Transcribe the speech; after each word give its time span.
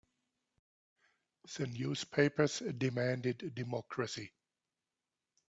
The 1.57 1.67
newspapers 1.67 2.63
demanded 2.75 3.53
democracy. 3.53 4.33